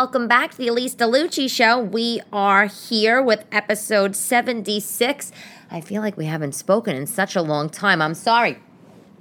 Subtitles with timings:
[0.00, 1.78] welcome back to the Elyse DeLucci Show.
[1.78, 5.30] We are here with episode 76.
[5.70, 8.00] I feel like we haven't spoken in such a long time.
[8.00, 8.58] I'm sorry.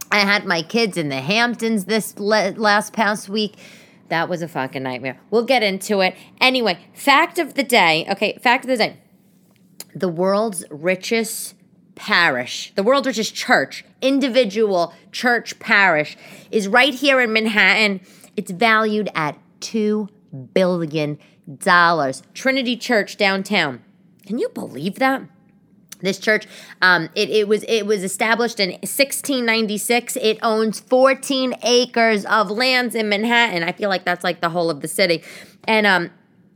[0.09, 3.57] I had my kids in the Hamptons this le- last past week.
[4.07, 5.19] That was a fucking nightmare.
[5.29, 6.15] We'll get into it.
[6.39, 8.07] Anyway, fact of the day.
[8.11, 8.97] Okay, fact of the day.
[9.93, 11.55] The world's richest
[11.95, 16.15] parish, the world's richest church, individual church parish,
[16.51, 17.99] is right here in Manhattan.
[18.37, 20.07] It's valued at $2
[20.53, 21.17] billion.
[21.57, 22.21] dollars.
[22.33, 23.83] Trinity Church downtown.
[24.25, 25.23] Can you believe that?
[26.01, 26.47] This church,
[26.81, 30.15] um, it, it was it was established in 1696.
[30.15, 33.63] It owns 14 acres of lands in Manhattan.
[33.63, 35.21] I feel like that's like the whole of the city,
[35.65, 36.11] and um,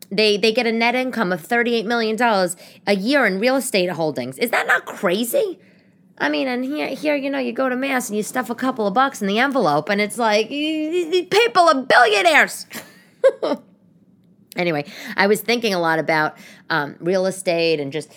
[0.09, 2.55] they they get a net income of 38 million dollars
[2.87, 4.37] a year in real estate holdings.
[4.37, 5.59] Is that not crazy?
[6.19, 8.55] I mean, and here, here, you know, you go to mass and you stuff a
[8.55, 12.65] couple of bucks in the envelope, and it's like people are billionaires.
[14.55, 14.85] anyway,
[15.15, 16.37] I was thinking a lot about
[16.69, 18.11] um, real estate and just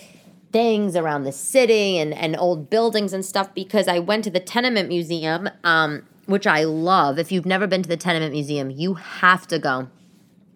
[0.51, 4.39] things around the city and, and old buildings and stuff because I went to the
[4.39, 7.19] Tenement Museum, um, which I love.
[7.19, 9.89] If you've never been to the Tenement Museum, you have to go.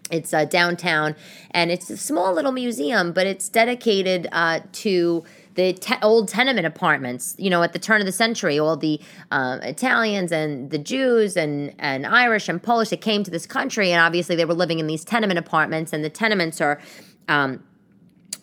[0.10, 1.16] It's uh, downtown,
[1.52, 5.24] and it's a small little museum, but it's dedicated uh, to
[5.56, 9.00] the te- old tenement apartments, you know, at the turn of the century, all the
[9.32, 13.92] uh, Italians and the Jews and, and Irish and Polish that came to this country,
[13.92, 16.80] and obviously they were living in these tenement apartments, and the tenements are,
[17.28, 17.64] um,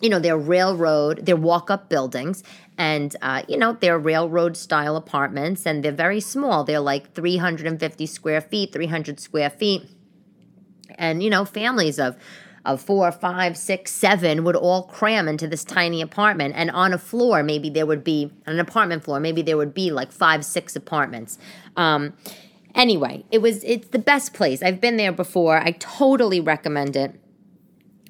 [0.01, 2.43] you know, they're railroad, they're walk up buildings,
[2.77, 6.63] and, uh, you know, they're railroad style apartments, and they're very small.
[6.63, 9.89] They're like 350 square feet, 300 square feet,
[10.95, 12.15] and, you know, families of,
[12.73, 16.53] of four, five, six, seven would all cram into this tiny apartment.
[16.55, 19.91] And on a floor, maybe there would be, an apartment floor, maybe there would be
[19.91, 21.37] like five, six apartments.
[21.75, 22.13] Um,
[22.75, 24.61] anyway, it was, it's the best place.
[24.61, 25.57] I've been there before.
[25.57, 27.19] I totally recommend it.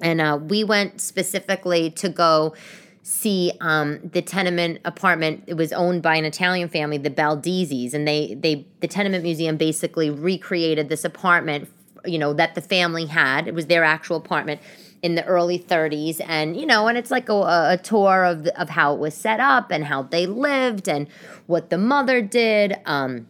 [0.02, 2.54] And uh, we went specifically to go
[3.02, 5.44] see um, the tenement apartment.
[5.46, 9.56] It was owned by an Italian family, the Baldizzis, and they they the tenement museum
[9.56, 11.68] basically recreated this apartment
[12.04, 13.48] you know that the family had.
[13.48, 14.60] It was their actual apartment
[15.02, 18.68] in the early 30s and you know and it's like a, a tour of of
[18.68, 21.08] how it was set up and how they lived and
[21.46, 23.26] what the mother did um,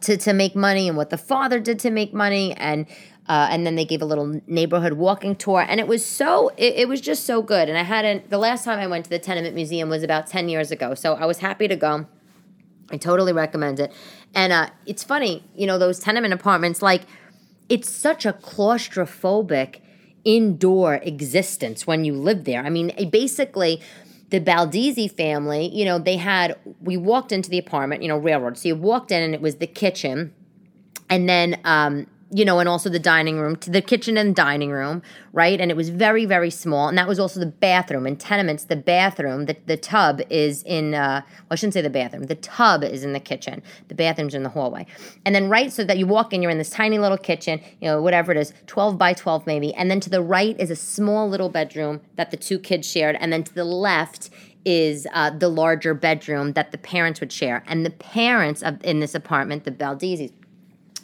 [0.00, 2.54] to to make money and what the father did to make money.
[2.54, 2.86] And
[3.28, 6.74] uh, and then they gave a little neighborhood walking tour and it was so it,
[6.74, 7.68] it was just so good.
[7.68, 10.48] And i hadn't the last time i went to the tenement museum was about 10
[10.48, 12.06] years ago so i was happy to go.
[12.92, 13.92] I totally recommend it.
[14.34, 17.02] And uh, it's funny you know those tenement apartments like
[17.70, 19.80] it's such a claustrophobic
[20.24, 22.62] indoor existence when you live there.
[22.62, 23.80] I mean, basically,
[24.28, 28.58] the Baldizzi family, you know, they had, we walked into the apartment, you know, railroad.
[28.58, 30.34] So you walked in and it was the kitchen.
[31.08, 34.70] And then um, you know, and also the dining room, to the kitchen and dining
[34.70, 35.02] room,
[35.32, 35.60] right?
[35.60, 36.88] And it was very, very small.
[36.88, 38.06] And that was also the bathroom.
[38.06, 41.90] In tenements, the bathroom, the, the tub is in, uh, well, I shouldn't say the
[41.90, 43.62] bathroom, the tub is in the kitchen.
[43.88, 44.86] The bathroom's in the hallway.
[45.24, 47.88] And then, right, so that you walk in, you're in this tiny little kitchen, you
[47.88, 49.74] know, whatever it is, 12 by 12 maybe.
[49.74, 53.16] And then to the right is a small little bedroom that the two kids shared.
[53.18, 54.30] And then to the left
[54.64, 57.64] is uh, the larger bedroom that the parents would share.
[57.66, 60.32] And the parents of, in this apartment, the Baldizzis,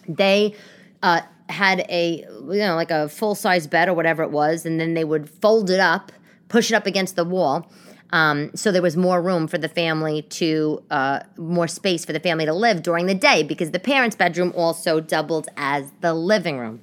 [0.08, 0.54] they
[1.06, 4.80] uh, had a you know like a full size bed or whatever it was, and
[4.80, 6.10] then they would fold it up,
[6.48, 7.70] push it up against the wall.
[8.10, 12.20] Um, so there was more room for the family to uh, more space for the
[12.20, 16.58] family to live during the day because the parents' bedroom also doubled as the living
[16.58, 16.80] room,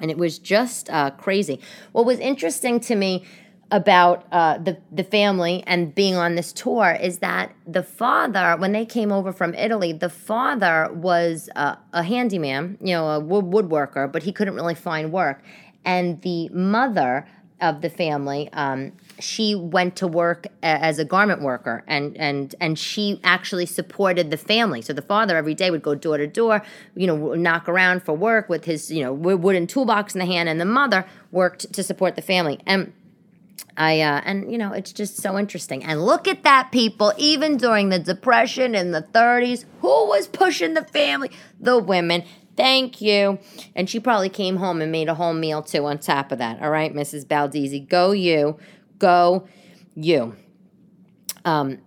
[0.00, 1.60] and it was just uh, crazy.
[1.92, 3.24] What was interesting to me
[3.70, 8.72] about uh, the the family and being on this tour is that the father, when
[8.72, 13.44] they came over from Italy, the father was uh, a handyman, you know, a wood,
[13.44, 15.42] woodworker, but he couldn't really find work,
[15.84, 17.26] and the mother
[17.60, 22.78] of the family, um, she went to work as a garment worker, and and and
[22.78, 24.80] she actually supported the family.
[24.80, 26.62] So the father every day would go door to door,
[26.94, 30.48] you know, knock around for work with his you know wooden toolbox in the hand,
[30.48, 32.92] and the mother worked to support the family and
[33.76, 35.84] I uh, and you know it's just so interesting.
[35.84, 37.12] And look at that, people.
[37.16, 41.30] Even during the depression in the 30s, who was pushing the family?
[41.60, 42.24] The women.
[42.56, 43.38] Thank you.
[43.76, 45.86] And she probably came home and made a whole meal too.
[45.86, 47.24] On top of that, all right, Mrs.
[47.24, 48.58] Baldizzi, go you,
[48.98, 49.46] go
[49.94, 50.34] you.
[51.44, 51.78] Um,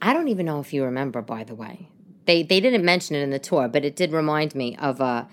[0.00, 1.20] I don't even know if you remember.
[1.20, 1.90] By the way,
[2.24, 5.00] they they didn't mention it in the tour, but it did remind me of.
[5.00, 5.26] Uh,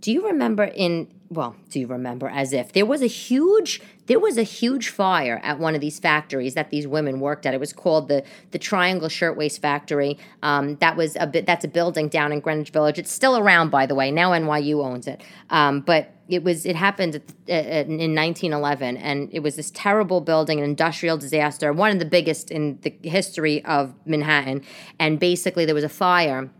[0.00, 2.28] do you remember in well, do you remember?
[2.28, 5.98] As if there was a huge there was a huge fire at one of these
[5.98, 7.54] factories that these women worked at.
[7.54, 10.18] It was called the the Triangle Shirtwaist Factory.
[10.42, 11.46] Um, that was a bit.
[11.46, 12.98] That's a building down in Greenwich Village.
[12.98, 14.10] It's still around, by the way.
[14.10, 15.22] Now NYU owns it.
[15.50, 17.16] Um, but it was it happened
[17.46, 22.50] in 1911, and it was this terrible building, an industrial disaster, one of the biggest
[22.50, 24.62] in the history of Manhattan.
[24.98, 26.50] And basically, there was a fire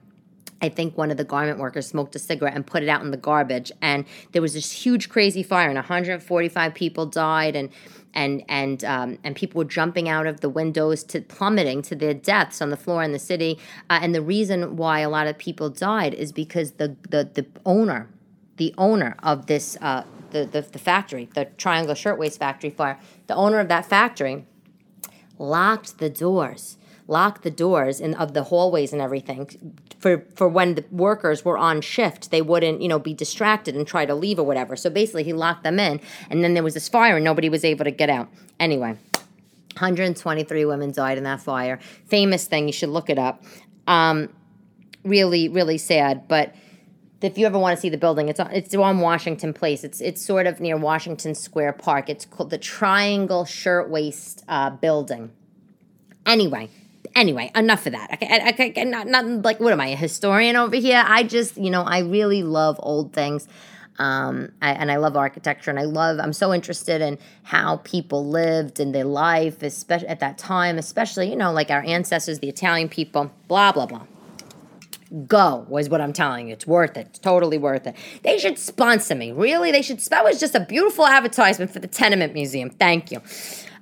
[0.64, 3.10] I think one of the garment workers smoked a cigarette and put it out in
[3.10, 3.70] the garbage.
[3.82, 7.68] And there was this huge, crazy fire, and 145 people died, and
[8.14, 12.14] and and um, and people were jumping out of the windows to plummeting to their
[12.14, 13.58] deaths on the floor in the city.
[13.90, 17.46] Uh, and the reason why a lot of people died is because the the, the
[17.66, 18.08] owner,
[18.56, 23.34] the owner of this uh, the, the the factory, the Triangle Shirtwaist Factory fire, the
[23.34, 24.46] owner of that factory
[25.38, 29.48] locked the doors lock the doors and of the hallways and everything
[29.98, 33.86] for for when the workers were on shift they wouldn't you know be distracted and
[33.86, 36.74] try to leave or whatever so basically he locked them in and then there was
[36.74, 38.28] this fire and nobody was able to get out
[38.58, 38.96] anyway
[39.74, 43.42] 123 women died in that fire famous thing you should look it up
[43.86, 44.30] um,
[45.04, 46.54] really really sad but
[47.20, 49.82] if you ever want to see the building, it's on, it's on Washington Place.
[49.82, 52.10] It's it's sort of near Washington Square Park.
[52.10, 55.30] It's called the Triangle Shirtwaist uh, Building.
[56.26, 56.68] Anyway,
[57.14, 58.12] anyway, enough of that.
[58.14, 61.02] Okay, I, I, not, not like what am I, a historian over here?
[61.06, 63.48] I just, you know, I really love old things.
[63.98, 66.18] Um, I, and I love architecture, and I love.
[66.18, 71.30] I'm so interested in how people lived in their life, especially at that time, especially
[71.30, 73.30] you know, like our ancestors, the Italian people.
[73.46, 74.06] Blah blah blah.
[75.28, 76.54] Go was what I'm telling you.
[76.54, 77.06] It's worth it.
[77.10, 77.94] It's totally worth it.
[78.24, 79.30] They should sponsor me.
[79.30, 80.00] Really, they should.
[80.00, 82.70] That was just a beautiful advertisement for the Tenement Museum.
[82.70, 83.22] Thank you.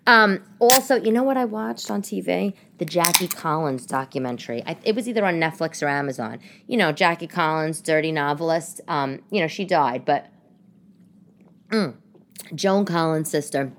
[0.07, 2.55] Um, also, you know what I watched on TV?
[2.79, 4.63] The Jackie Collins documentary.
[4.67, 6.41] I, it was either on Netflix or Amazon.
[6.67, 8.81] You know, Jackie Collins, dirty novelist.
[8.89, 10.27] Um, you know, she died, but
[11.71, 11.95] mm,
[12.55, 13.73] Joan Collins' sister.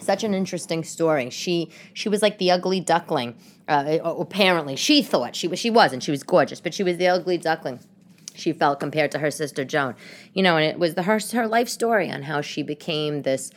[0.00, 1.30] Such an interesting story.
[1.30, 3.36] She she was like the ugly duckling.
[3.68, 5.58] Uh, apparently, she thought she was.
[5.58, 6.02] She wasn't.
[6.02, 7.80] She was gorgeous, but she was the ugly duckling
[8.34, 9.94] she felt compared to her sister Joan.
[10.34, 13.50] You know, and it was the her her life story on how she became this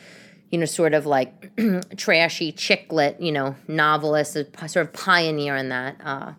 [0.50, 1.50] you know, sort of like
[1.96, 6.32] trashy chick lit, you know, novelist, a sort of pioneer in that uh,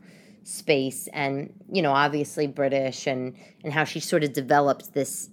[0.44, 5.30] space, and you know, obviously British, and and how she sort of developed this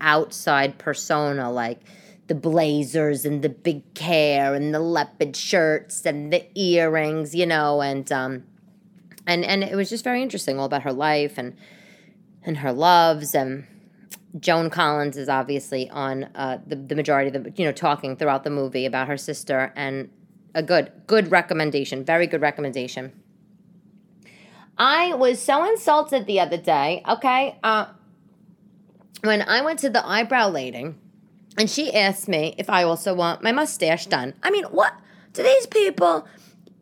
[0.00, 1.80] outside persona, like
[2.28, 7.82] the blazers and the big hair and the leopard shirts and the earrings, you know,
[7.82, 8.44] and um,
[9.26, 11.56] and and it was just very interesting, all about her life and
[12.44, 13.66] and her loves and
[14.38, 18.44] Joan Collins is obviously on uh, the the majority of the you know talking throughout
[18.44, 20.10] the movie about her sister and
[20.54, 23.12] a good good recommendation, very good recommendation.
[24.78, 27.02] I was so insulted the other day.
[27.08, 27.86] Okay, uh,
[29.22, 30.94] when I went to the eyebrow lady,
[31.58, 34.34] and she asked me if I also want my mustache done.
[34.42, 34.94] I mean, what
[35.34, 36.26] do these people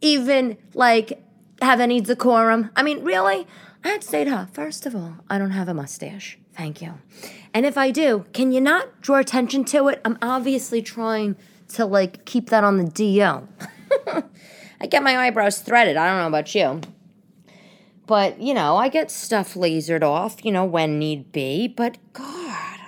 [0.00, 1.23] even like
[1.61, 2.70] have any decorum?
[2.76, 3.47] I mean, really?
[3.82, 6.40] I had to say to her, first of all, I don't have a mustache.
[6.61, 6.93] Thank you.
[7.55, 9.99] And if I do, can you not draw attention to it?
[10.05, 11.37] I'm obviously trying
[11.69, 13.49] to like keep that on the DL.
[14.83, 15.97] I get my eyebrows threaded.
[15.97, 16.83] I don't know about you.
[18.07, 21.67] But, you know, I get stuff lasered off, you know, when need be.
[21.67, 22.79] But God,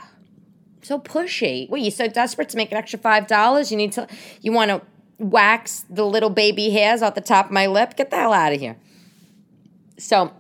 [0.82, 1.66] so pushy.
[1.70, 3.70] What, you so desperate to make an extra $5?
[3.70, 4.06] You need to,
[4.42, 4.82] you want to
[5.16, 7.96] wax the little baby hairs off the top of my lip?
[7.96, 8.76] Get the hell out of here.
[9.96, 10.30] So,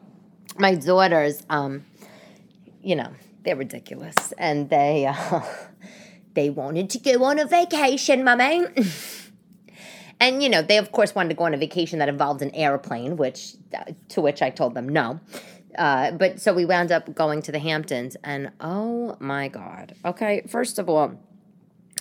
[0.58, 1.86] my daughters, um,
[2.82, 3.12] you know,
[3.44, 5.42] they're ridiculous, and they uh,
[6.34, 8.64] they wanted to go on a vacation, mummy.
[10.20, 12.54] and you know, they of course wanted to go on a vacation that involved an
[12.54, 15.20] airplane, which uh, to which I told them no.
[15.76, 19.94] Uh, but so we wound up going to the Hamptons, and oh my god!
[20.04, 21.18] Okay, first of all,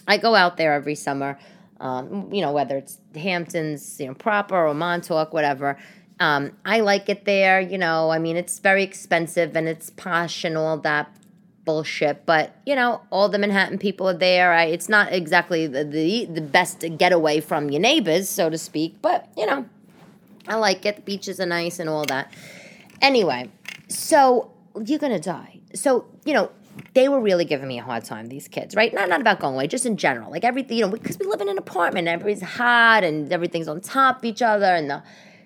[0.07, 1.39] I go out there every summer.
[1.79, 5.79] Um, you know, whether it's Hamptons, you know, proper or Montauk, whatever.
[6.21, 7.59] Um, I like it there.
[7.59, 11.11] You know, I mean, it's very expensive and it's posh and all that
[11.65, 12.27] bullshit.
[12.27, 14.53] But you know, all the Manhattan people are there.
[14.53, 19.01] I, it's not exactly the, the the best getaway from your neighbors, so to speak.
[19.01, 19.65] But you know,
[20.47, 20.97] I like it.
[20.97, 22.31] The beaches are nice and all that.
[23.01, 23.49] Anyway,
[23.87, 24.51] so
[24.85, 25.59] you're gonna die.
[25.73, 26.51] So you know,
[26.93, 28.27] they were really giving me a hard time.
[28.27, 28.93] These kids, right?
[28.93, 30.29] Not not about going away, just in general.
[30.29, 33.81] Like everything, you know, because we live in an apartment, everybody's hot and everything's on
[33.81, 35.01] top of each other, and the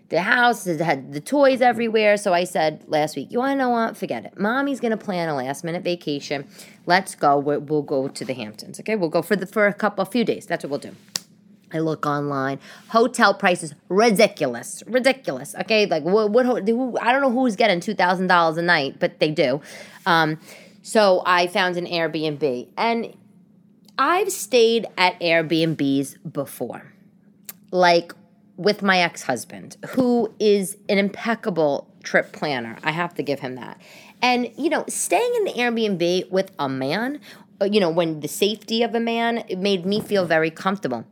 [0.10, 2.18] the house had the toys everywhere.
[2.18, 3.98] So I said last week, you want to know what?
[3.98, 4.40] Forget it.
[4.40, 6.48] Mommy's gonna plan a last minute vacation.
[6.86, 7.40] Let's go.
[7.40, 8.80] we will go to the Hamptons.
[8.80, 10.46] Okay, we'll go for the for a couple, a few days.
[10.46, 10.96] That's what we'll do.
[11.74, 12.60] I look online.
[12.90, 15.56] Hotel prices ridiculous, ridiculous.
[15.62, 16.30] Okay, like what?
[16.32, 19.62] what I don't know who's getting two thousand dollars a night, but they do.
[20.06, 20.40] Um,
[20.84, 22.68] So I found an Airbnb.
[22.78, 23.18] And
[23.98, 26.94] I've stayed at Airbnbs before,
[27.72, 28.14] like
[28.58, 32.78] with my ex husband, who is an impeccable trip planner.
[32.84, 33.80] I have to give him that.
[34.22, 37.20] And, you know, staying in the Airbnb with a man,
[37.62, 41.06] uh, you know, when the safety of a man it made me feel very comfortable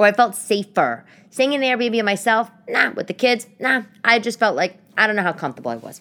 [0.00, 1.04] or I felt safer.
[1.28, 5.06] Staying in the Airbnb myself, nah, with the kids, nah, I just felt like I
[5.06, 6.00] don't know how comfortable I was.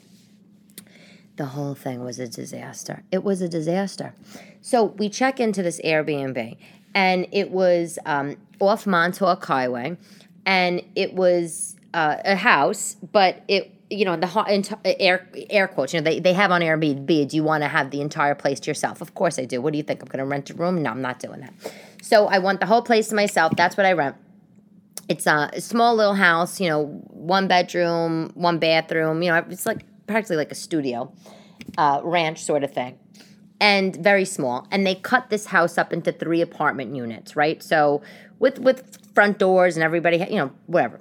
[1.36, 3.04] The whole thing was a disaster.
[3.12, 4.14] It was a disaster.
[4.62, 6.58] So we check into this Airbnb,
[6.94, 9.98] and it was um, off Montauk Highway,
[10.50, 16.00] and it was uh, a house, but it you know the air air quotes you
[16.00, 18.70] know they, they have on airbnb do you want to have the entire place to
[18.70, 19.02] yourself?
[19.02, 19.62] Of course i do.
[19.62, 20.02] What do you think?
[20.02, 20.84] I'm going to rent a room?
[20.84, 21.54] No i'm not doing that.
[22.02, 23.54] So i want the whole place to myself.
[23.56, 24.16] That's what i rent.
[25.08, 29.82] It's a small little house you know one bedroom one bathroom you know it's like
[30.06, 31.12] practically like a studio
[31.78, 32.98] uh, ranch sort of thing
[33.60, 34.68] and very small.
[34.72, 37.62] And they cut this house up into three apartment units right?
[37.64, 38.02] So
[38.40, 41.00] with with front doors and everybody you know whatever.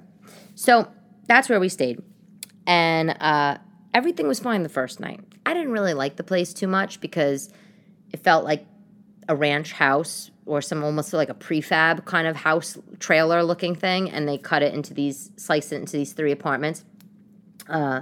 [0.55, 0.87] So
[1.27, 2.01] that's where we stayed.
[2.67, 3.57] And uh,
[3.93, 5.21] everything was fine the first night.
[5.45, 7.49] I didn't really like the place too much because
[8.11, 8.65] it felt like
[9.27, 14.09] a ranch house or some almost like a prefab kind of house trailer looking thing.
[14.09, 16.83] And they cut it into these slice it into these three apartments.
[17.67, 18.01] Uh,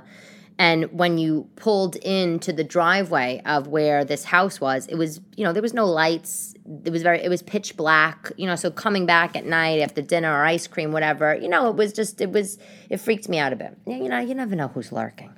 [0.60, 5.44] and when you pulled into the driveway of where this house was, it was, you
[5.44, 6.56] know, there was no lights.
[6.84, 10.02] It was very, it was pitch black, you know, so coming back at night after
[10.02, 12.58] dinner or ice cream, whatever, you know, it was just, it was,
[12.90, 13.78] it freaked me out a bit.
[13.86, 15.32] You know, you never know who's lurking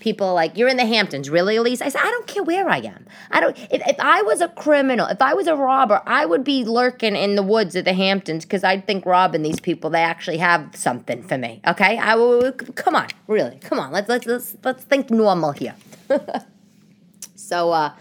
[0.00, 1.82] people like, you're in the Hamptons, really, Elyse?
[1.82, 3.06] I said, I don't care where I am.
[3.30, 3.56] I don't.
[3.70, 7.14] If, if I was a criminal, if I was a robber, I would be lurking
[7.14, 10.74] in the woods of the Hamptons because I'd think robbing these people, they actually have
[10.74, 11.60] something for me.
[11.66, 12.52] Okay, I will.
[12.52, 13.92] Come on, really, come on.
[13.92, 15.76] Let's let's let's let's think normal here.
[17.36, 17.92] so uh,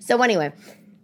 [0.00, 0.52] so anyway,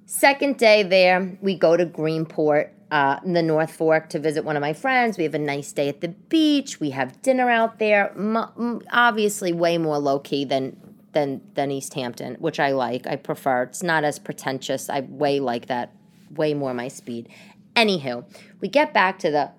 [0.07, 4.55] second day there, we go to Greenport uh, in the North Fork to visit one
[4.55, 5.17] of my friends.
[5.17, 6.79] We have a nice day at the beach.
[6.79, 8.11] We have dinner out there.
[8.11, 10.77] M- obviously, way more low key than
[11.13, 13.07] than than East Hampton, which I like.
[13.07, 13.63] I prefer.
[13.63, 14.91] It's not as pretentious.
[14.91, 15.95] I way like that.
[16.37, 17.31] Way more my speed.
[17.75, 18.25] Anywho,
[18.61, 19.51] we get back to the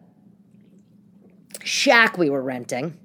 [1.63, 2.99] shack we were renting.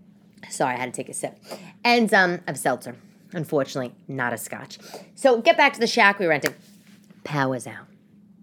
[0.50, 1.38] Sorry, I had to take a sip.
[1.82, 2.96] And um, of seltzer.
[3.32, 4.78] Unfortunately, not a scotch.
[5.14, 6.54] So get back to the shack we rented.
[7.24, 7.86] Power's out.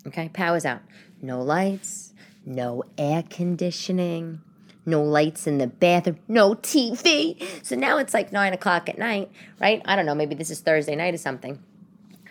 [0.07, 0.81] Okay, power's out.
[1.21, 2.13] No lights,
[2.45, 4.41] no air conditioning,
[4.85, 7.43] no lights in the bathroom, no TV.
[7.63, 9.81] So now it's like nine o'clock at night, right?
[9.85, 11.59] I don't know, maybe this is Thursday night or something.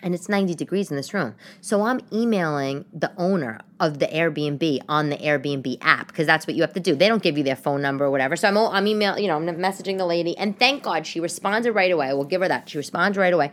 [0.01, 1.33] And it's 90 degrees in this room.
[1.61, 6.55] So I'm emailing the owner of the Airbnb on the Airbnb app because that's what
[6.55, 6.95] you have to do.
[6.95, 8.35] They don't give you their phone number or whatever.
[8.35, 10.37] So I'm, I'm emailing, you know, I'm messaging the lady.
[10.37, 12.13] And thank God she responded right away.
[12.13, 12.69] We'll give her that.
[12.69, 13.51] She responds right away.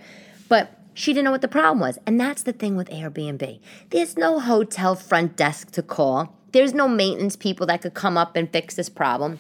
[0.49, 1.99] But she didn't know what the problem was.
[2.07, 3.61] And that's the thing with Airbnb.
[3.91, 6.37] There's no hotel front desk to call.
[6.53, 9.39] There's no maintenance people that could come up and fix this problem.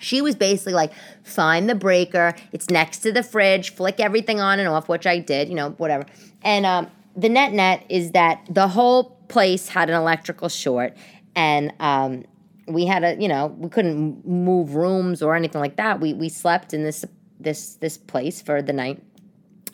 [0.00, 2.34] She was basically like, find the breaker.
[2.52, 3.74] It's next to the fridge.
[3.74, 6.04] Flick everything on and off, which I did, you know, whatever.
[6.42, 10.96] And um, the net net is that the whole place had an electrical short,
[11.34, 12.24] and um,
[12.66, 16.00] we had a, you know, we couldn't move rooms or anything like that.
[16.00, 17.04] We we slept in this
[17.40, 19.02] this this place for the night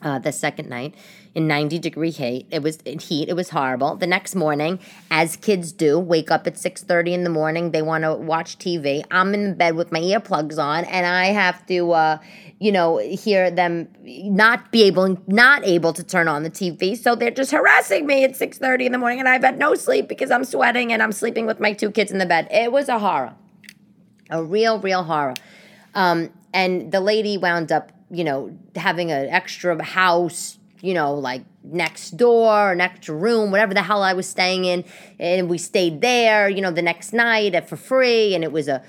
[0.01, 0.95] uh, the second night
[1.33, 2.47] in 90 degree heat.
[2.51, 3.29] It was in heat.
[3.29, 3.95] It was horrible.
[3.95, 4.79] The next morning,
[5.09, 7.71] as kids do, wake up at 6:30 in the morning.
[7.71, 9.03] They want to watch TV.
[9.11, 12.17] I'm in bed with my earplugs on, and I have to, uh,
[12.59, 16.97] you know, hear them not be able, not able to turn on the TV.
[16.97, 20.07] So they're just harassing me at 6:30 in the morning, and I've had no sleep
[20.07, 22.47] because I'm sweating and I'm sleeping with my two kids in the bed.
[22.51, 23.35] It was a horror,
[24.29, 25.35] a real, real horror.
[25.93, 31.43] Um, and the lady wound up you know, having an extra house, you know, like
[31.63, 34.83] next door, an extra room, whatever the hell I was staying in.
[35.19, 38.35] And we stayed there, you know, the next night for free.
[38.35, 38.83] And it was a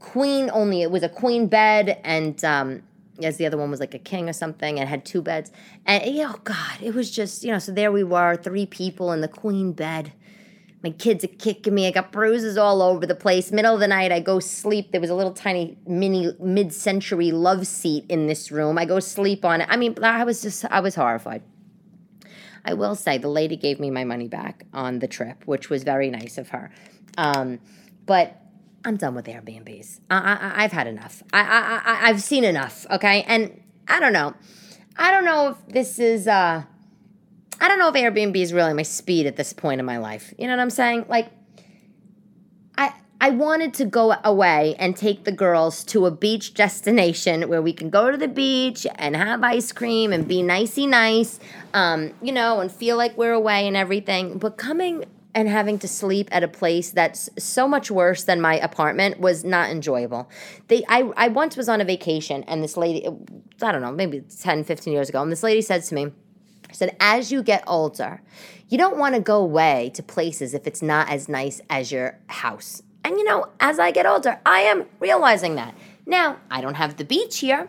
[0.00, 2.00] queen only, it was a queen bed.
[2.04, 2.82] And, um,
[3.22, 5.50] as the other one was like a king or something and had two beds.
[5.86, 9.20] And, oh God, it was just, you know, so there we were, three people in
[9.20, 10.12] the queen bed
[10.86, 11.88] my kids are kicking me.
[11.88, 13.50] I got bruises all over the place.
[13.50, 14.92] Middle of the night, I go sleep.
[14.92, 18.78] There was a little tiny mini mid century love seat in this room.
[18.78, 19.66] I go sleep on it.
[19.68, 21.42] I mean, I was just, I was horrified.
[22.64, 25.82] I will say the lady gave me my money back on the trip, which was
[25.82, 26.70] very nice of her.
[27.18, 27.58] Um,
[28.06, 28.40] but
[28.84, 29.98] I'm done with Airbnbs.
[30.08, 31.24] I, have had enough.
[31.32, 32.86] I, I, I, I've seen enough.
[32.92, 34.34] Okay, and I don't know.
[34.96, 36.28] I don't know if this is.
[36.28, 36.62] Uh,
[37.60, 40.34] I don't know if Airbnb is really my speed at this point in my life.
[40.38, 41.06] You know what I'm saying?
[41.08, 41.30] Like,
[42.76, 47.62] I I wanted to go away and take the girls to a beach destination where
[47.62, 51.40] we can go to the beach and have ice cream and be nicey nice,
[51.72, 54.38] um, you know, and feel like we're away and everything.
[54.38, 58.58] But coming and having to sleep at a place that's so much worse than my
[58.58, 60.30] apartment was not enjoyable.
[60.68, 63.06] They, I, I once was on a vacation and this lady,
[63.60, 66.10] I don't know, maybe 10, 15 years ago, and this lady said to me,
[66.72, 68.20] said, as you get older,
[68.68, 72.18] you don't want to go away to places if it's not as nice as your
[72.28, 72.82] house.
[73.04, 75.74] And you know, as I get older, I am realizing that.
[76.06, 77.68] Now, I don't have the beach here.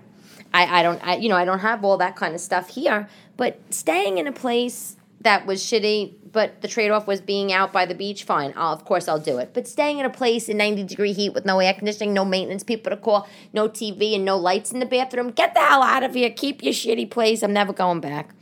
[0.53, 3.07] I, I don't, I, you know, I don't have all that kind of stuff here.
[3.35, 7.73] But staying in a place that was shitty, but the trade off was being out
[7.73, 8.53] by the beach, fine.
[8.55, 9.51] I'll, of course, I'll do it.
[9.53, 12.63] But staying in a place in 90 degree heat with no air conditioning, no maintenance
[12.63, 16.03] people to call, no TV, and no lights in the bathroom, get the hell out
[16.03, 16.29] of here.
[16.29, 17.43] Keep your shitty place.
[17.43, 18.33] I'm never going back.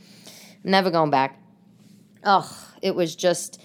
[0.66, 1.40] Never going back.
[2.24, 3.60] Ugh, it was just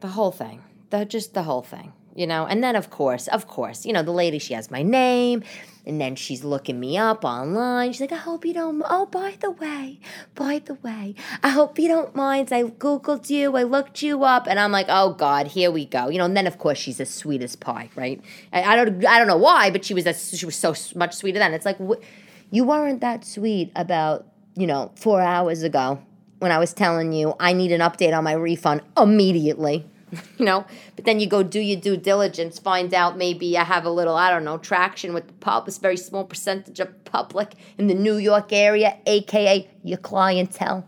[0.00, 2.46] the whole thing the just the whole thing, you know.
[2.46, 5.42] And then of course, of course, you know, the lady she has my name,
[5.86, 7.92] and then she's looking me up online.
[7.92, 8.82] She's like, I hope you don't.
[8.88, 10.00] Oh, by the way,
[10.34, 12.52] by the way, I hope you don't mind.
[12.52, 16.08] I googled you, I looked you up, and I'm like, oh God, here we go.
[16.08, 16.24] You know.
[16.24, 18.20] And then of course she's as sweet as pie, right?
[18.52, 21.14] I, I don't, I don't know why, but she was as, she was so much
[21.14, 21.54] sweeter then.
[21.54, 22.02] It's like wh-
[22.50, 24.26] you weren't that sweet about
[24.58, 26.02] you know four hours ago
[26.40, 29.86] when I was telling you I need an update on my refund immediately.
[30.38, 30.64] you know?
[30.96, 34.16] But then you go do your due diligence find out maybe i have a little
[34.16, 37.94] i don't know traction with the pub a very small percentage of public in the
[37.94, 40.84] new york area aka your clientele.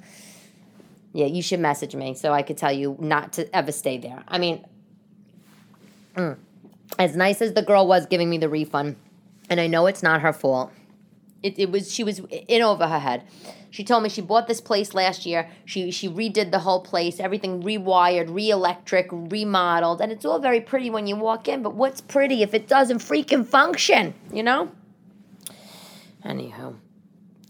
[1.12, 4.24] Yeah you should message me so i could tell you not to ever stay there.
[4.26, 4.64] I mean
[6.16, 6.36] mm,
[6.98, 8.96] as nice as the girl was giving me the refund
[9.48, 10.72] and i know it's not her fault
[11.42, 13.24] it, it was she was in over her head
[13.70, 15.48] she told me she bought this place last year.
[15.64, 20.90] She she redid the whole place, everything rewired, re-electric, remodeled, and it's all very pretty
[20.90, 21.62] when you walk in.
[21.62, 24.14] But what's pretty if it doesn't freaking function?
[24.32, 24.72] You know.
[26.24, 26.76] Anywho,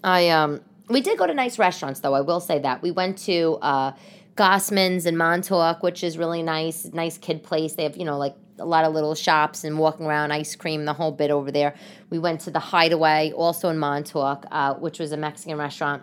[0.05, 2.15] I um we did go to nice restaurants though.
[2.15, 3.93] I will say that we went to uh,
[4.37, 6.85] Gosman's in Montauk, which is really nice.
[6.93, 7.75] Nice kid place.
[7.75, 10.85] They have you know like a lot of little shops and walking around, ice cream,
[10.85, 11.75] the whole bit over there.
[12.11, 16.03] We went to the Hideaway, also in Montauk, uh, which was a Mexican restaurant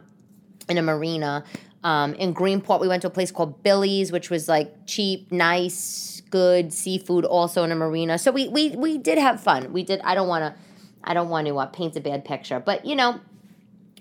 [0.67, 1.43] in a marina.
[1.84, 6.21] Um, in Greenport, we went to a place called Billy's, which was like cheap, nice,
[6.29, 8.17] good seafood, also in a marina.
[8.17, 9.71] So we we we did have fun.
[9.71, 10.01] We did.
[10.03, 10.60] I don't want to.
[11.03, 13.21] I don't want to uh, paint a bad picture, but you know,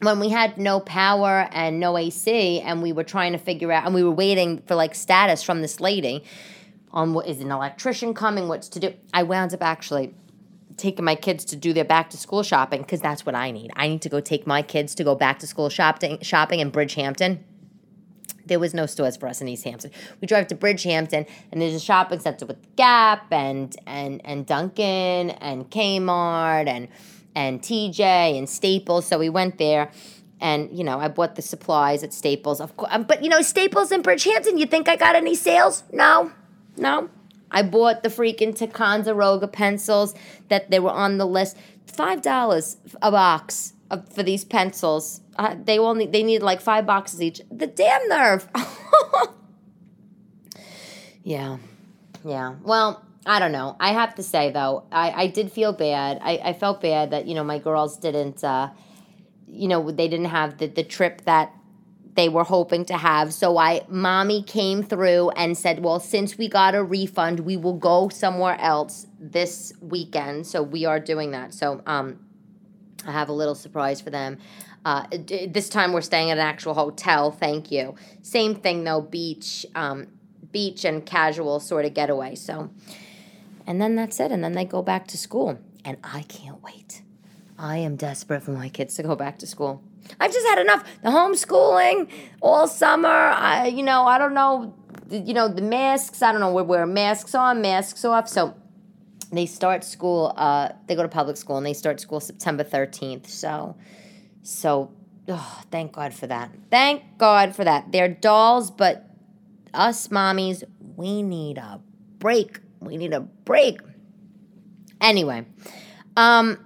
[0.03, 3.85] when we had no power and no AC, and we were trying to figure out,
[3.85, 6.25] and we were waiting for like status from this lady
[6.93, 8.95] on what is an electrician coming, what's to do.
[9.13, 10.15] I wound up actually
[10.77, 13.71] taking my kids to do their back to school shopping because that's what I need.
[13.77, 16.71] I need to go take my kids to go back to school shopping shopping in
[16.71, 17.39] Bridgehampton.
[18.45, 19.91] There was no stores for us in East Hampton.
[20.21, 25.31] We drive to Bridgehampton and there's a shopping center with Gap and and and Dunkin'
[25.31, 26.89] and Kmart and
[27.35, 29.07] and TJ and Staples.
[29.07, 29.91] So we went there
[30.41, 32.61] and you know I bought the supplies at Staples.
[32.61, 34.59] Of course, but you know Staples in Bridgehampton.
[34.59, 35.83] You think I got any sales?
[35.93, 36.31] No,
[36.77, 37.11] no.
[37.51, 40.15] I bought the freaking Ticonderoga pencils
[40.49, 41.57] that they were on the list.
[41.87, 43.73] Five dollars a box
[44.13, 45.21] for these pencils.
[45.37, 47.41] Uh, they only they need like five boxes each.
[47.51, 48.49] The damn nerve.
[51.23, 51.59] yeah,
[52.25, 52.57] yeah.
[52.63, 53.77] Well, I don't know.
[53.79, 56.19] I have to say though, I, I did feel bad.
[56.23, 58.43] I, I felt bad that you know my girls didn't.
[58.43, 58.71] Uh,
[59.49, 61.53] you know they didn't have the, the trip that
[62.17, 63.33] they were hoping to have.
[63.33, 67.79] So I mommy came through and said, "Well, since we got a refund, we will
[67.79, 71.55] go somewhere else this weekend." So we are doing that.
[71.55, 72.21] So um
[73.07, 74.39] I have a little surprise for them.
[74.85, 75.05] Uh,
[75.49, 77.33] this time we're staying at an actual hotel.
[77.33, 77.97] Thank you.
[78.23, 80.07] Same thing though, beach, um,
[80.53, 82.37] beach and casual sort of getaway.
[82.37, 82.71] So,
[83.67, 84.31] and then that's it.
[84.31, 87.03] And then they go back to school, and I can't wait.
[87.59, 89.83] I am desperate for my kids to go back to school.
[90.19, 90.85] I've just had enough.
[91.03, 93.09] The homeschooling all summer.
[93.09, 94.75] I, you know, I don't know.
[95.11, 96.23] You know, the masks.
[96.23, 96.53] I don't know.
[96.53, 98.29] We're wearing masks on, masks off.
[98.29, 98.55] So
[99.33, 100.33] they start school.
[100.37, 103.29] Uh, they go to public school and they start school September thirteenth.
[103.29, 103.77] So,
[104.43, 104.93] so,
[105.29, 106.51] oh, thank God for that.
[106.71, 107.93] Thank God for that.
[107.93, 109.09] They're dolls, but
[109.75, 110.65] us mommies,
[110.97, 111.81] we need a
[112.19, 112.61] break.
[112.81, 113.81] We need a break.
[115.01, 115.47] Anyway,
[116.17, 116.59] um,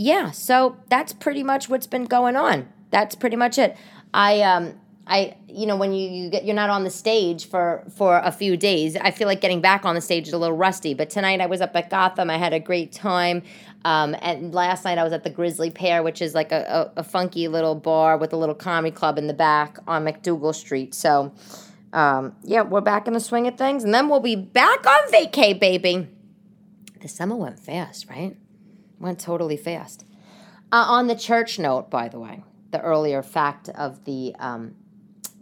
[0.00, 2.66] yeah, so that's pretty much what's been going on.
[2.88, 3.76] That's pretty much it.
[4.14, 7.84] I um I you know when you, you get you're not on the stage for
[7.94, 8.96] for a few days.
[8.96, 10.94] I feel like getting back on the stage is a little rusty.
[10.94, 12.30] But tonight I was up at Gotham.
[12.30, 13.42] I had a great time.
[13.84, 17.00] Um, and last night I was at the Grisly Pear, which is like a, a,
[17.00, 20.94] a funky little bar with a little comedy club in the back on MacDougal Street.
[20.94, 21.30] So
[21.92, 25.12] um, yeah, we're back in the swing of things, and then we'll be back on
[25.12, 26.08] vacay, baby.
[27.02, 28.34] The summer went fast, right?
[29.00, 30.04] Went totally fast.
[30.70, 34.76] Uh, on the church note, by the way, the earlier fact of the um,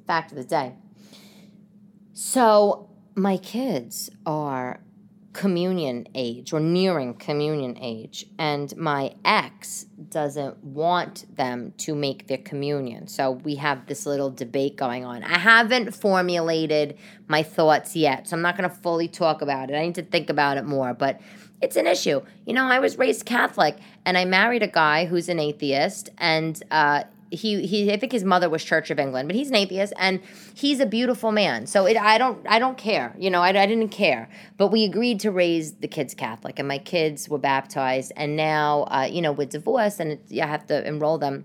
[0.07, 0.75] fact of the day.
[2.14, 4.81] So my kids are
[5.33, 12.38] communion age or nearing communion age and my ex doesn't want them to make their
[12.38, 18.27] communion so we have this little debate going on i haven't formulated my thoughts yet
[18.27, 20.64] so i'm not going to fully talk about it i need to think about it
[20.64, 21.21] more but
[21.61, 25.29] it's an issue you know i was raised catholic and i married a guy who's
[25.29, 29.37] an atheist and uh, he he I think his mother was Church of England, but
[29.37, 30.21] he's an atheist and
[30.55, 31.66] he's a beautiful man.
[31.66, 34.85] So it I don't I don't care, you know I, I didn't care, but we
[34.85, 39.23] agreed to raise the kids Catholic, and my kids were baptized, and now uh, you
[39.23, 41.44] know we're divorced and I have to enroll them.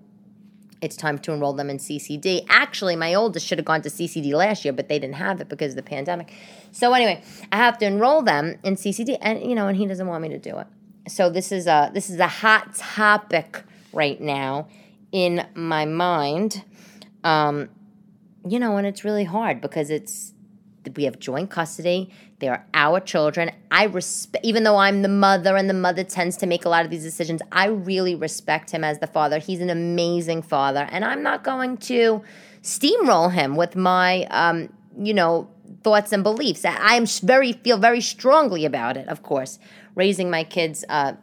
[0.84, 2.46] It's time to enroll them in CCD.
[2.50, 5.48] Actually, my oldest should have gone to CCD last year, but they didn't have it
[5.48, 6.34] because of the pandemic.
[6.74, 10.06] So anyway, I have to enroll them in CCD, and you know, and he doesn't
[10.06, 10.68] want me to do it.
[11.08, 14.68] So this is a this is a hot topic right now
[15.14, 16.66] in my mind.
[17.24, 17.70] Um,
[18.46, 20.34] you know, and it's really hard because it's
[20.98, 22.12] we have joint custody.
[22.44, 23.52] They are our children.
[23.72, 26.84] I respect, even though I'm the mother and the mother tends to make a lot
[26.84, 29.40] of these decisions, I really respect him as the father.
[29.40, 32.22] He's an amazing father, and I'm not going to
[32.62, 35.48] steamroll him with my, um, you know,
[35.84, 36.66] thoughts and beliefs.
[36.66, 39.08] I am very feel very strongly about it.
[39.08, 39.58] Of course,
[39.96, 41.14] raising my kids uh,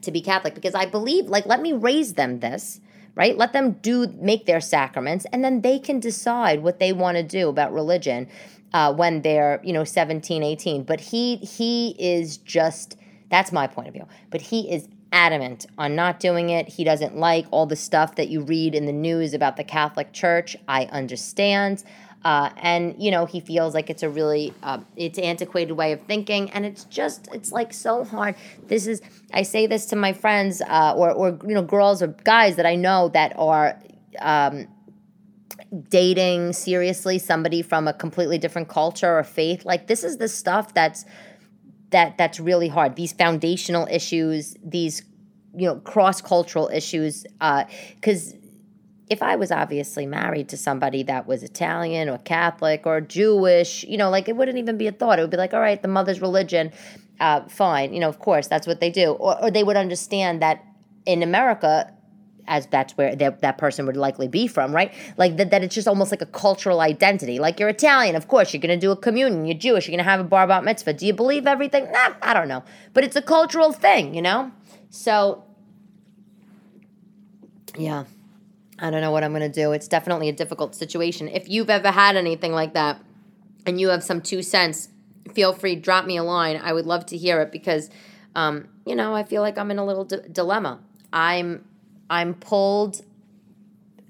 [0.00, 2.80] to be Catholic because I believe, like, let me raise them this
[3.14, 3.36] right?
[3.36, 7.24] Let them do make their sacraments, and then they can decide what they want to
[7.24, 8.28] do about religion
[8.72, 10.82] uh, when they're you know 17, 18.
[10.84, 12.96] But he he is just
[13.30, 14.06] that's my point of view.
[14.30, 16.68] But he is adamant on not doing it.
[16.68, 20.12] He doesn't like all the stuff that you read in the news about the Catholic
[20.12, 20.56] Church.
[20.66, 21.84] I understand.
[22.24, 26.00] Uh, and you know he feels like it's a really uh, it's antiquated way of
[26.02, 28.34] thinking and it's just it's like so hard
[28.66, 29.00] this is
[29.32, 32.66] i say this to my friends uh, or, or you know girls or guys that
[32.66, 33.80] i know that are
[34.18, 34.66] um,
[35.88, 40.72] dating seriously somebody from a completely different culture or faith like this is the stuff
[40.74, 41.04] that's
[41.90, 45.02] that that's really hard these foundational issues these
[45.54, 47.24] you know cross cultural issues
[47.94, 48.36] because uh,
[49.10, 53.96] if I was obviously married to somebody that was Italian or Catholic or Jewish, you
[53.96, 55.18] know, like it wouldn't even be a thought.
[55.18, 56.72] It would be like, all right, the mother's religion,
[57.18, 57.94] uh, fine.
[57.94, 59.12] You know, of course, that's what they do.
[59.12, 60.64] Or, or they would understand that
[61.06, 61.92] in America,
[62.48, 64.92] as that's where that, that person would likely be from, right?
[65.16, 67.38] Like that, that it's just almost like a cultural identity.
[67.38, 69.46] Like you're Italian, of course, you're going to do a communion.
[69.46, 70.94] You're Jewish, you're going to have a bar bat mitzvah.
[70.94, 71.90] Do you believe everything?
[71.92, 72.64] Nah, I don't know.
[72.94, 74.50] But it's a cultural thing, you know?
[74.90, 75.44] So,
[77.76, 78.04] yeah.
[78.78, 79.72] I don't know what I'm going to do.
[79.72, 81.28] It's definitely a difficult situation.
[81.28, 83.02] If you've ever had anything like that
[83.66, 84.88] and you have some two cents,
[85.34, 86.60] feel free, drop me a line.
[86.62, 87.90] I would love to hear it because,
[88.34, 90.80] um, you know, I feel like I'm in a little d- dilemma.
[91.12, 91.64] I'm
[92.10, 93.02] I'm pulled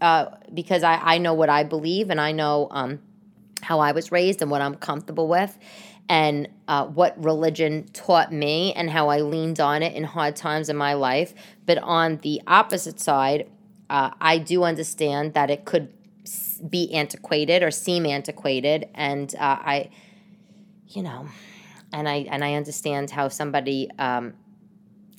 [0.01, 3.01] uh, because I, I know what I believe and I know um,
[3.63, 5.59] how I was raised and what I'm comfortable with
[6.09, 10.69] and uh, what religion taught me and how I leaned on it in hard times
[10.69, 11.35] in my life.
[11.67, 13.51] But on the opposite side,
[13.91, 15.93] uh, I do understand that it could
[16.69, 19.91] be antiquated or seem antiquated, and uh, I,
[20.89, 21.29] you know,
[21.93, 24.35] and I and I understand how somebody um,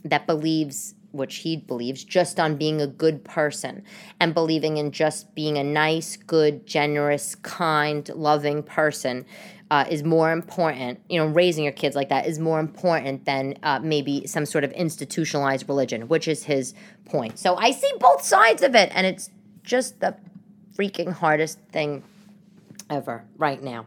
[0.04, 3.84] that believes which he believes just on being a good person
[4.20, 9.26] and believing in just being a nice, good, generous, kind, loving person
[9.72, 11.00] uh, is more important.
[11.10, 14.64] You know, raising your kids like that is more important than uh, maybe some sort
[14.64, 16.74] of institutionalized religion, which is his
[17.06, 17.40] point.
[17.40, 19.30] So I see both sides of it, and it's
[19.64, 20.16] just the
[20.76, 22.04] freaking hardest thing
[22.90, 23.86] ever right now.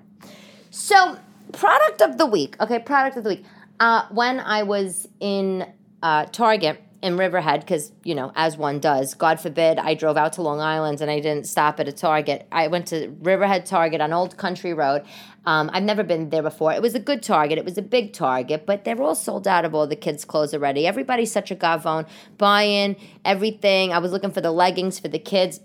[0.71, 1.19] So,
[1.53, 2.57] product of the week.
[2.61, 3.45] Okay, product of the week.
[3.81, 5.67] Uh, when I was in
[6.03, 10.35] uh, Target in Riverhead because, you know, as one does, God forbid I drove out
[10.35, 12.47] to Long Island and I didn't stop at a Target.
[12.53, 15.03] I went to Riverhead Target on Old Country Road.
[15.45, 16.73] Um, I've never been there before.
[16.73, 17.59] It was a good Target.
[17.59, 20.55] It was a big Target, but they're all sold out of all the kids' clothes
[20.55, 20.87] already.
[20.87, 23.93] Everybody's such a gavone, buying everything.
[23.93, 25.59] I was looking for the leggings for the kids.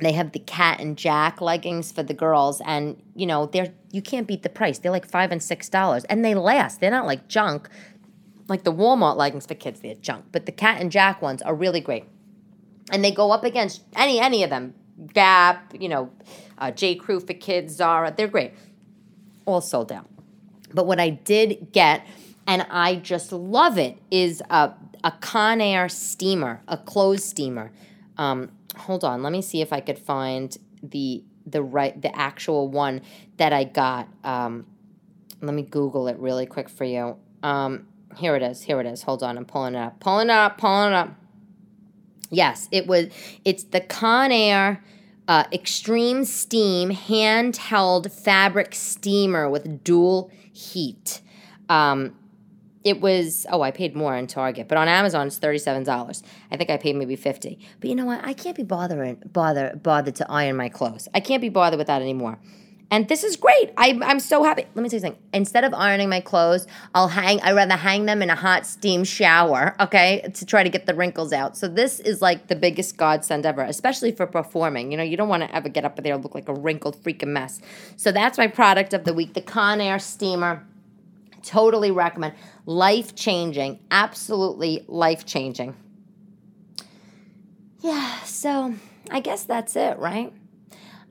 [0.00, 4.02] They have the cat and jack leggings for the girls, and you know they're you
[4.02, 4.78] can't beat the price.
[4.78, 6.80] They're like five and six dollars, and they last.
[6.80, 7.68] They're not like junk
[8.48, 10.26] like the Walmart leggings for kids, they're junk.
[10.32, 12.04] But the Cat and Jack ones are really great.
[12.90, 14.74] And they go up against any any of them.
[15.12, 16.10] Gap, you know,
[16.58, 16.94] uh, J.
[16.94, 18.52] Crew for kids, Zara, they're great.
[19.44, 20.08] All sold out.
[20.72, 22.06] But what I did get,
[22.46, 27.72] and I just love it, is a, a Conair steamer, a clothes steamer.
[28.18, 32.68] Um, hold on, let me see if I could find the the right the actual
[32.68, 33.02] one
[33.36, 34.08] that I got.
[34.22, 34.66] Um,
[35.40, 37.16] let me Google it really quick for you.
[37.42, 38.62] Um, here it is.
[38.62, 39.02] Here it is.
[39.02, 39.36] Hold on.
[39.36, 40.00] I'm pulling it up.
[40.00, 40.58] Pulling it up.
[40.58, 41.14] Pulling it up.
[42.30, 43.08] Yes, it was.
[43.44, 44.80] It's the Conair
[45.28, 51.20] uh, Extreme Steam handheld fabric steamer with dual heat.
[51.68, 52.14] Um,
[52.84, 56.22] it was oh I paid more on Target, but on Amazon it's thirty seven dollars.
[56.50, 57.58] I think I paid maybe fifty.
[57.80, 58.22] But you know what?
[58.22, 61.08] I can't be bothering bother bothered to iron my clothes.
[61.14, 62.38] I can't be bothered with that anymore.
[62.90, 63.72] And this is great.
[63.76, 64.66] I, I'm so happy.
[64.74, 65.22] Let me tell you something.
[65.32, 67.40] Instead of ironing my clothes, I'll hang.
[67.40, 70.94] I rather hang them in a hot steam shower, okay, to try to get the
[70.94, 71.56] wrinkles out.
[71.56, 74.92] So this is like the biggest godsend ever, especially for performing.
[74.92, 77.02] You know, you don't want to ever get up there and look like a wrinkled
[77.02, 77.60] freaking mess.
[77.96, 80.64] So that's my product of the week: the Conair steamer.
[81.42, 82.34] Totally recommend.
[82.64, 83.80] Life changing.
[83.90, 85.74] Absolutely life changing.
[87.80, 88.74] Yeah, so
[89.10, 90.32] I guess that's it, right?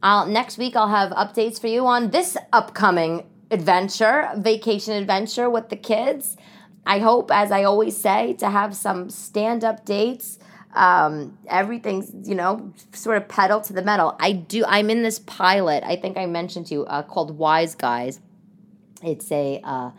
[0.04, 5.70] I'll, next week, I'll have updates for you on this upcoming adventure, vacation adventure with
[5.70, 6.36] the kids.
[6.86, 10.40] I hope, as I always say, to have some stand up dates.
[10.76, 14.18] Um, everything's, you know, sort of pedal to the metal.
[14.20, 17.74] I do, I'm in this pilot, I think I mentioned to you, uh, called Wise
[17.74, 18.20] Guys.
[19.02, 19.92] It's a, uh,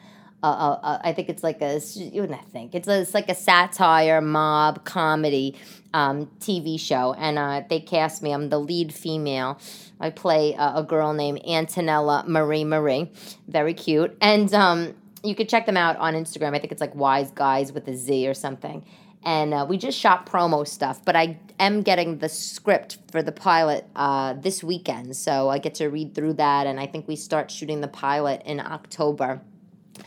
[0.42, 3.34] uh, uh, I think it's like a you wouldn't think it's, a, it's like a
[3.34, 5.56] satire mob comedy
[5.94, 8.32] um, TV show, and uh, they cast me.
[8.32, 9.58] I'm the lead female.
[10.00, 13.10] I play a girl named Antonella Marie Marie,
[13.48, 16.54] very cute, and um, you could check them out on Instagram.
[16.54, 18.84] I think it's like Wise Guys with a Z or something.
[19.26, 23.32] And uh, we just shot promo stuff, but I am getting the script for the
[23.32, 27.16] pilot uh, this weekend, so I get to read through that, and I think we
[27.16, 29.40] start shooting the pilot in October.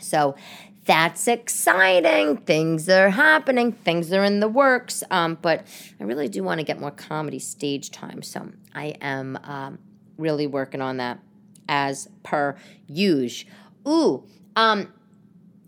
[0.00, 0.36] So
[0.88, 2.38] that's exciting.
[2.38, 5.04] Things are happening, things are in the works.
[5.10, 5.66] Um, but
[6.00, 8.22] I really do want to get more comedy stage time.
[8.22, 9.78] So I am um,
[10.16, 11.20] really working on that
[11.68, 13.50] as per usual.
[13.86, 14.24] Ooh,
[14.56, 14.90] um,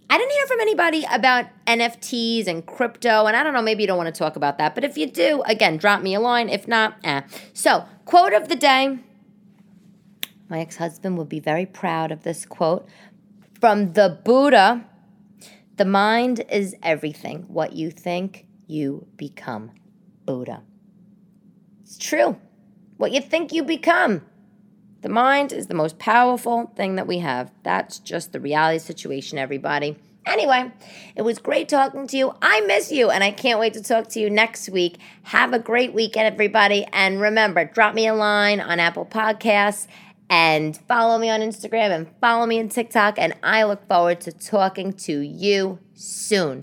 [0.08, 3.86] I didn't hear from anybody about NFTs and crypto, and I don't know, maybe you
[3.86, 4.74] don't want to talk about that.
[4.74, 6.48] But if you do, again, drop me a line.
[6.48, 7.20] If not, eh.
[7.52, 8.98] So, quote of the day.
[10.48, 12.88] My ex husband would be very proud of this quote
[13.60, 14.86] from the Buddha
[15.80, 17.44] The mind is everything.
[17.48, 19.70] What you think, you become.
[20.26, 20.62] Buddha.
[21.80, 22.38] It's true.
[22.98, 24.26] What you think, you become.
[25.00, 27.50] The mind is the most powerful thing that we have.
[27.62, 29.96] That's just the reality situation, everybody.
[30.26, 30.70] Anyway,
[31.16, 32.34] it was great talking to you.
[32.42, 34.98] I miss you, and I can't wait to talk to you next week.
[35.22, 36.84] Have a great weekend, everybody.
[36.92, 39.86] And remember, drop me a line on Apple Podcasts
[40.30, 43.18] and follow me on Instagram and follow me on TikTok.
[43.18, 46.62] And I look forward to talking to you soon.